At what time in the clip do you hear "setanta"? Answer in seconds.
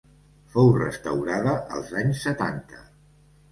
2.31-2.83